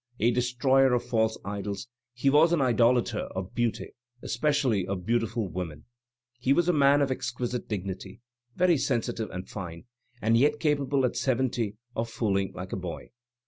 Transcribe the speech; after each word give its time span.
A 0.19 0.31
destroyer 0.31 0.93
of 0.95 1.03
false 1.05 1.37
idols, 1.45 1.87
he 2.15 2.27
was 2.31 2.51
an 2.53 2.59
idolator 2.59 3.25
of 3.35 3.53
beauty, 3.53 3.91
espe 4.23 4.49
cially 4.49 4.83
of 4.87 5.05
beautiful 5.05 5.47
women. 5.47 5.85
He 6.39 6.53
was 6.53 6.67
a 6.67 6.73
man 6.73 7.03
of 7.03 7.11
exquisite 7.11 7.67
dignity, 7.69 8.21
very 8.55 8.79
sensitive 8.79 9.29
and 9.29 9.47
fine, 9.47 9.83
and 10.19 10.35
yet 10.39 10.59
capable 10.59 11.05
at 11.05 11.15
seventy 11.17 11.75
of 11.95 12.09
fooling 12.09 12.51
like 12.55 12.73
a 12.73 12.77
boy. 12.77 13.09